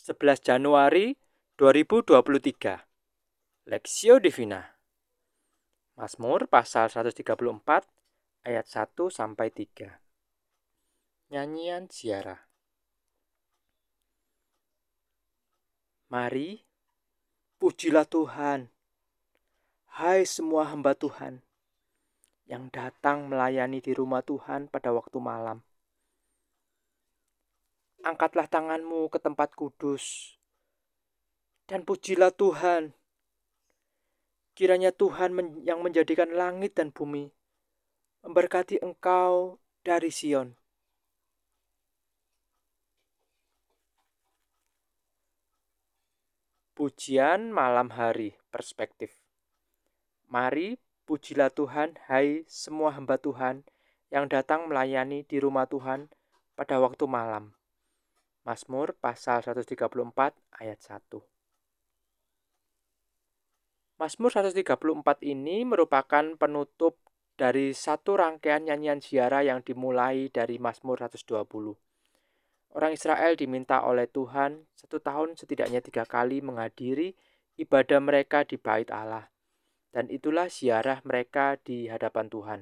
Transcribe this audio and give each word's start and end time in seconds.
11 0.00 0.40
Januari 0.40 1.12
2023 1.60 3.68
Lexio 3.68 4.16
Divina. 4.16 4.80
Mazmur 5.92 6.48
pasal 6.48 6.88
134 6.88 7.28
ayat 8.48 8.64
1 8.64 8.96
sampai 9.12 9.52
3 9.52 10.00
Nyanyian 11.28 11.92
ziarah. 11.92 12.40
Mari 16.08 16.64
pujilah 17.60 18.08
Tuhan. 18.08 18.72
Hai 20.00 20.24
semua 20.24 20.72
hamba 20.72 20.96
Tuhan 20.96 21.44
yang 22.48 22.72
datang 22.72 23.28
melayani 23.28 23.84
di 23.84 23.92
rumah 23.92 24.24
Tuhan 24.24 24.72
pada 24.72 24.96
waktu 24.96 25.20
malam 25.20 25.60
angkatlah 28.04 28.48
tanganmu 28.48 29.12
ke 29.12 29.18
tempat 29.20 29.52
kudus 29.52 30.36
dan 31.70 31.86
pujilah 31.86 32.34
Tuhan. 32.34 32.90
Kiranya 34.58 34.90
Tuhan 34.92 35.62
yang 35.62 35.80
menjadikan 35.80 36.34
langit 36.34 36.76
dan 36.76 36.90
bumi 36.90 37.30
memberkati 38.20 38.82
engkau 38.84 39.56
dari 39.80 40.12
Sion. 40.12 40.52
Pujian 46.76 47.52
malam 47.52 47.92
hari 47.92 48.36
perspektif. 48.48 49.12
Mari 50.32 50.80
pujilah 51.04 51.52
Tuhan, 51.52 52.00
hai 52.08 52.48
semua 52.48 52.96
hamba 52.96 53.20
Tuhan 53.20 53.68
yang 54.08 54.26
datang 54.32 54.64
melayani 54.64 55.22
di 55.28 55.36
rumah 55.38 55.68
Tuhan 55.68 56.08
pada 56.56 56.80
waktu 56.80 57.04
malam. 57.04 57.59
Mazmur 58.40 58.96
pasal 58.96 59.44
134 59.44 59.76
ayat 60.64 60.80
1. 60.80 61.20
Mazmur 64.00 64.30
134 64.32 65.20
ini 65.28 65.68
merupakan 65.68 66.24
penutup 66.40 66.96
dari 67.36 67.76
satu 67.76 68.16
rangkaian 68.16 68.64
nyanyian 68.64 69.04
ziarah 69.04 69.44
yang 69.44 69.60
dimulai 69.60 70.32
dari 70.32 70.56
Mazmur 70.56 71.04
120. 71.04 71.44
Orang 72.72 72.92
Israel 72.96 73.36
diminta 73.36 73.84
oleh 73.84 74.08
Tuhan 74.08 74.64
satu 74.72 75.04
tahun 75.04 75.36
setidaknya 75.36 75.84
tiga 75.84 76.08
kali 76.08 76.40
menghadiri 76.40 77.12
ibadah 77.60 78.00
mereka 78.00 78.48
di 78.48 78.56
bait 78.56 78.88
Allah. 78.88 79.28
Dan 79.92 80.08
itulah 80.08 80.48
ziarah 80.48 81.04
mereka 81.04 81.60
di 81.60 81.92
hadapan 81.92 82.32
Tuhan. 82.32 82.60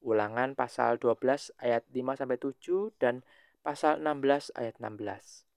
Ulangan 0.00 0.56
pasal 0.56 0.96
12 0.96 1.52
ayat 1.60 1.84
5-7 1.92 2.96
dan 2.96 3.20
pasal 3.64 4.04
16 4.04 4.52
ayat 4.60 4.76
16. 4.76 5.48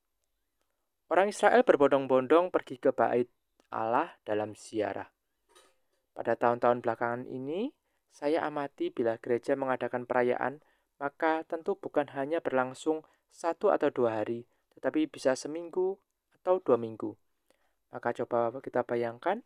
Orang 1.12 1.28
Israel 1.28 1.68
berbondong-bondong 1.68 2.56
pergi 2.56 2.80
ke 2.80 2.96
bait 2.96 3.28
Allah 3.68 4.16
dalam 4.24 4.56
ziarah. 4.56 5.12
Pada 6.16 6.40
tahun-tahun 6.40 6.80
belakangan 6.80 7.28
ini, 7.28 7.76
saya 8.08 8.48
amati 8.48 8.96
bila 8.96 9.20
gereja 9.20 9.60
mengadakan 9.60 10.08
perayaan, 10.08 10.64
maka 11.04 11.44
tentu 11.44 11.76
bukan 11.76 12.08
hanya 12.16 12.40
berlangsung 12.40 13.04
satu 13.28 13.76
atau 13.76 13.92
dua 13.92 14.24
hari, 14.24 14.48
tetapi 14.80 15.12
bisa 15.12 15.36
seminggu 15.36 16.00
atau 16.42 16.64
dua 16.64 16.80
minggu. 16.80 17.12
Maka 17.92 18.16
coba 18.24 18.56
kita 18.64 18.88
bayangkan 18.88 19.44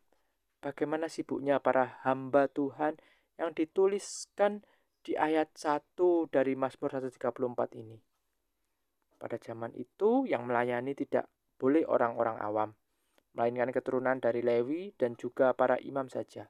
bagaimana 0.61 1.09
sibuknya 1.09 1.57
para 1.57 1.97
hamba 2.05 2.45
Tuhan 2.45 3.01
yang 3.41 3.57
dituliskan 3.57 4.61
di 5.01 5.17
ayat 5.17 5.49
1 5.57 5.97
dari 6.29 6.53
Mazmur 6.53 6.93
134 6.93 7.73
ini. 7.73 7.97
Pada 9.21 9.37
zaman 9.37 9.69
itu 9.77 10.25
yang 10.25 10.49
melayani 10.49 10.97
tidak 10.97 11.29
boleh 11.61 11.85
orang-orang 11.85 12.41
awam, 12.41 12.69
melainkan 13.37 13.69
keturunan 13.69 14.17
dari 14.17 14.41
Lewi 14.41 14.97
dan 14.97 15.13
juga 15.13 15.53
para 15.53 15.77
imam 15.77 16.09
saja. 16.09 16.49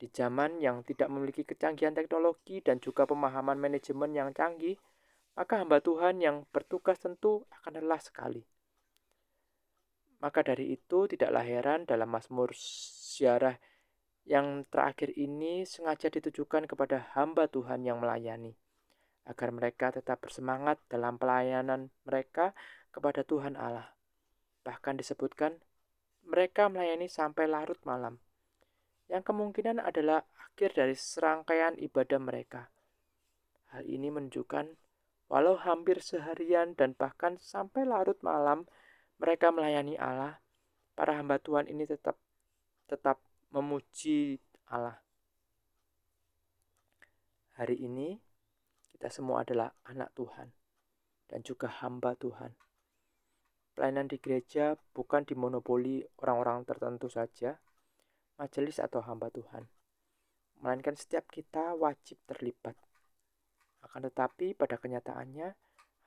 Di 0.00 0.08
zaman 0.08 0.64
yang 0.64 0.80
tidak 0.80 1.12
memiliki 1.12 1.44
kecanggihan 1.44 1.92
teknologi 1.92 2.64
dan 2.64 2.80
juga 2.80 3.04
pemahaman 3.04 3.60
manajemen 3.60 4.16
yang 4.16 4.32
canggih, 4.32 4.80
maka 5.36 5.60
hamba 5.60 5.84
Tuhan 5.84 6.24
yang 6.24 6.48
bertugas 6.48 7.04
tentu 7.04 7.44
akan 7.52 7.84
lelah 7.84 8.00
sekali. 8.00 8.40
Maka 10.24 10.40
dari 10.40 10.72
itu 10.72 11.04
tidaklah 11.04 11.44
heran 11.44 11.84
dalam 11.84 12.08
Mazmur 12.08 12.56
Syarah 12.56 13.60
yang 14.24 14.64
terakhir 14.72 15.12
ini 15.20 15.68
sengaja 15.68 16.08
ditujukan 16.08 16.64
kepada 16.64 17.12
hamba 17.12 17.44
Tuhan 17.44 17.84
yang 17.84 18.00
melayani 18.00 18.56
agar 19.24 19.48
mereka 19.52 19.92
tetap 19.92 20.20
bersemangat 20.20 20.76
dalam 20.92 21.16
pelayanan 21.16 21.88
mereka 22.04 22.52
kepada 22.92 23.24
Tuhan 23.24 23.56
Allah. 23.56 23.88
Bahkan 24.64 25.00
disebutkan 25.00 25.56
mereka 26.24 26.72
melayani 26.72 27.08
sampai 27.08 27.44
larut 27.44 27.76
malam, 27.84 28.16
yang 29.12 29.20
kemungkinan 29.20 29.80
adalah 29.80 30.24
akhir 30.40 30.72
dari 30.72 30.96
serangkaian 30.96 31.76
ibadah 31.76 32.20
mereka. 32.20 32.72
Hal 33.76 33.84
ini 33.84 34.08
menunjukkan 34.08 34.66
walau 35.28 35.56
hampir 35.60 36.00
seharian 36.00 36.72
dan 36.76 36.96
bahkan 36.96 37.36
sampai 37.36 37.84
larut 37.84 38.16
malam 38.24 38.64
mereka 39.20 39.52
melayani 39.52 40.00
Allah, 40.00 40.40
para 40.96 41.16
hamba 41.16 41.36
Tuhan 41.40 41.68
ini 41.68 41.84
tetap 41.84 42.16
tetap 42.88 43.20
memuji 43.52 44.40
Allah. 44.68 44.96
Hari 47.54 47.78
ini 47.78 48.18
kita 49.04 49.20
semua 49.20 49.44
adalah 49.44 49.68
anak 49.84 50.16
Tuhan 50.16 50.48
dan 51.28 51.44
juga 51.44 51.68
hamba 51.68 52.16
Tuhan. 52.16 52.56
Pelayanan 53.76 54.08
di 54.08 54.16
gereja 54.16 54.80
bukan 54.96 55.28
dimonopoli 55.28 56.00
orang-orang 56.24 56.64
tertentu 56.64 57.12
saja, 57.12 57.52
majelis 58.40 58.80
atau 58.80 59.04
hamba 59.04 59.28
Tuhan. 59.28 59.68
Melainkan 60.64 60.96
setiap 60.96 61.28
kita 61.28 61.76
wajib 61.76 62.16
terlibat. 62.24 62.80
Akan 63.84 64.08
tetapi 64.08 64.56
pada 64.56 64.80
kenyataannya 64.80 65.52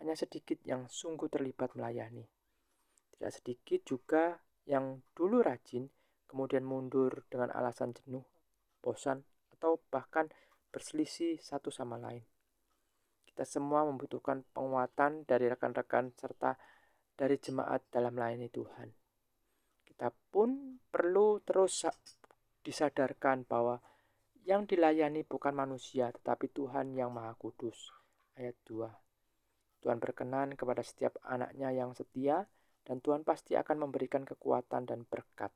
hanya 0.01 0.15
sedikit 0.17 0.57
yang 0.65 0.89
sungguh 0.89 1.29
terlibat 1.29 1.77
melayani. 1.77 2.25
Tidak 3.13 3.29
sedikit 3.29 3.85
juga 3.85 4.41
yang 4.65 5.05
dulu 5.13 5.45
rajin, 5.45 5.85
kemudian 6.25 6.65
mundur 6.65 7.29
dengan 7.29 7.53
alasan 7.53 7.93
jenuh, 7.93 8.25
bosan, 8.81 9.21
atau 9.53 9.77
bahkan 9.93 10.33
berselisih 10.73 11.37
satu 11.37 11.69
sama 11.69 12.01
lain. 12.01 12.25
Kita 13.37 13.45
semua 13.45 13.85
membutuhkan 13.85 14.41
penguatan 14.49 15.21
dari 15.21 15.45
rekan-rekan 15.45 16.09
serta 16.17 16.57
dari 17.13 17.37
jemaat 17.37 17.85
dalam 17.93 18.17
melayani 18.17 18.49
Tuhan. 18.49 18.89
Kita 19.85 20.09
pun 20.33 20.81
perlu 20.89 21.37
terus 21.45 21.85
disadarkan 22.65 23.45
bahwa 23.45 23.77
yang 24.41 24.65
dilayani 24.65 25.21
bukan 25.21 25.53
manusia 25.53 26.09
tetapi 26.09 26.49
Tuhan 26.49 26.97
yang 26.97 27.13
Maha 27.13 27.37
Kudus. 27.37 27.93
Ayat 28.33 28.57
2. 28.65 28.89
Tuhan 29.85 30.01
berkenan 30.01 30.57
kepada 30.57 30.81
setiap 30.81 31.21
anaknya 31.21 31.69
yang 31.69 31.93
setia 31.93 32.41
dan 32.89 33.05
Tuhan 33.05 33.21
pasti 33.21 33.53
akan 33.53 33.85
memberikan 33.85 34.25
kekuatan 34.25 34.89
dan 34.89 35.05
berkat. 35.05 35.53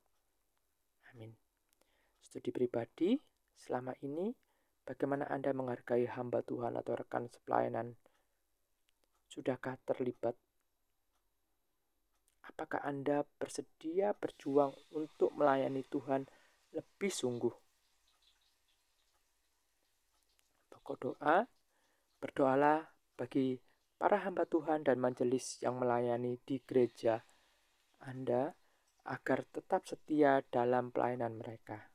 Amin. 1.09 1.33
Studi 2.21 2.53
pribadi 2.53 3.17
selama 3.57 3.97
ini 4.05 4.29
Bagaimana 4.91 5.23
Anda 5.31 5.55
menghargai 5.55 6.03
hamba 6.03 6.43
Tuhan 6.43 6.75
atau 6.75 6.99
rekan 6.99 7.31
sepelayanan? 7.31 7.95
Sudahkah 9.31 9.79
terlibat? 9.87 10.35
Apakah 12.43 12.83
Anda 12.83 13.23
bersedia 13.39 14.11
berjuang 14.11 14.75
untuk 14.91 15.31
melayani 15.31 15.87
Tuhan 15.87 16.27
lebih 16.75 17.07
sungguh? 17.07 17.55
Pokok 20.75 20.97
doa, 20.99 21.47
berdoalah 22.19 22.83
bagi 23.15 23.55
para 23.95 24.19
hamba 24.27 24.43
Tuhan 24.43 24.83
dan 24.83 24.99
majelis 24.99 25.55
yang 25.63 25.79
melayani 25.79 26.35
di 26.43 26.59
gereja 26.67 27.23
Anda 28.03 28.51
agar 29.07 29.47
tetap 29.55 29.87
setia 29.87 30.43
dalam 30.51 30.91
pelayanan 30.91 31.39
mereka. 31.39 31.90